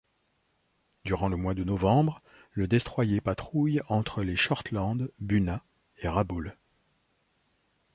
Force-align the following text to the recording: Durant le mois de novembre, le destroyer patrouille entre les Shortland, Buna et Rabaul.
Durant 1.05 1.29
le 1.29 1.35
mois 1.37 1.53
de 1.53 1.63
novembre, 1.63 2.23
le 2.53 2.65
destroyer 2.67 3.21
patrouille 3.21 3.81
entre 3.87 4.23
les 4.23 4.35
Shortland, 4.35 5.11
Buna 5.19 5.63
et 5.99 6.07
Rabaul. 6.07 6.57